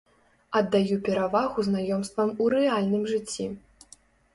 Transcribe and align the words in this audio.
Аддаю 0.59 0.97
перавагу 1.09 1.67
знаёмствам 1.69 2.29
у 2.43 2.51
рэальным 2.59 3.09
жыцці. 3.15 3.45